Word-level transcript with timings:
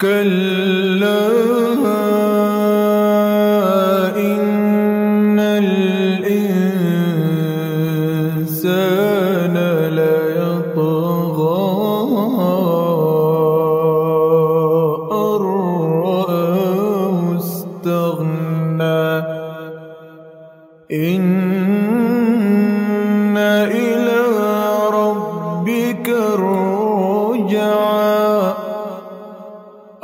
كلا 0.00 1.28
إن 4.16 5.38
الإنسان 5.40 6.36
ليطغى 9.96 11.60
أن 15.12 15.40
رآه 16.04 17.36
استغنى 17.36 19.04
إن 20.92 21.60
إلى 23.68 24.20
ربك 24.92 26.08
الرجعى 26.08 27.10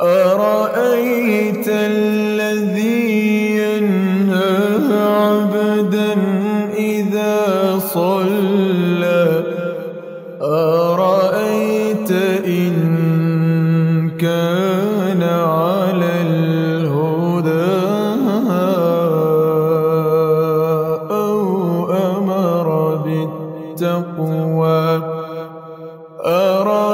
أرأيت 0.01 1.67
الذي 1.67 3.07
ينهى 3.57 4.93
عبدا 4.93 6.13
إذا 6.77 7.79
صلى؟ 7.79 9.43
أرأيت 10.41 12.11
إن 12.45 12.77
كان 14.19 15.23
على 15.23 16.21
الهدى 16.21 17.77
أو 21.11 21.91
أمر 21.91 22.95
بالتقوى؟ 23.05 25.01
أرأيت 26.25 26.86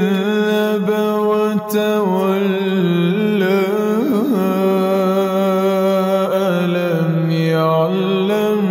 كذب 0.00 0.88
وتولى. 1.28 2.50
ألم 6.32 7.30
يعلم 7.30 8.62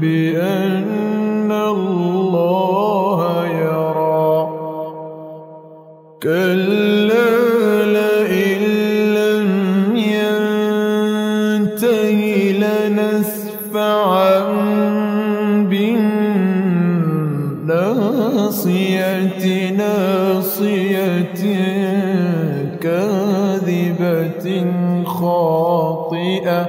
بأن 0.00 1.50
الله 1.52 3.20
كلا 6.22 7.34
لم 9.18 9.50
ينته 9.96 10.34
ناصية 20.54 21.34
كاذبة 22.80 24.46
خاطئة 25.04 26.66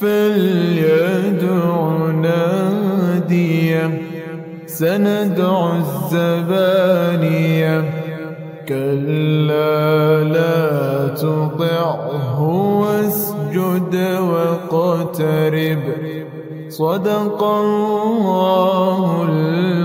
فليدع 0.00 1.66
ناديه 2.10 3.86
سندع 4.66 5.76
الزبانية. 5.76 6.84
كلا 8.68 10.24
لا 10.24 11.08
تطعه 11.08 12.42
واسجد 12.80 13.94
واقترب. 14.20 15.84
صدق 16.68 17.42
الله 17.44 19.22
العظيم. 19.22 19.83